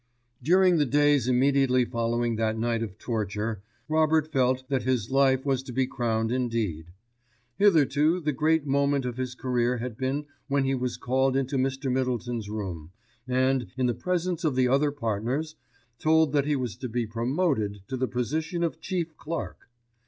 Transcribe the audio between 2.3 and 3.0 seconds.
that night of